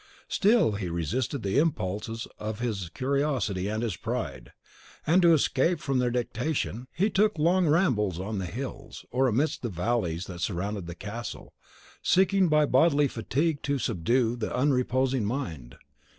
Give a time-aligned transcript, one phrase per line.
[0.27, 4.51] Still he resisted the impulses of his curiosity and his pride,
[5.05, 9.61] and, to escape from their dictation, he took long rambles on the hills, or amidst
[9.61, 11.53] the valleys that surrounded the castle,
[12.01, 15.75] seeking by bodily fatigue to subdue the unreposing mind.